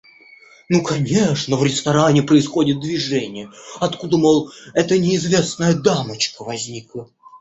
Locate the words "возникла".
6.43-7.07